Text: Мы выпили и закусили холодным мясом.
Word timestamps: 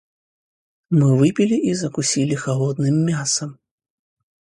Мы 0.89 1.15
выпили 1.15 1.53
и 1.53 1.75
закусили 1.75 2.33
холодным 2.33 3.05
мясом. 3.05 3.59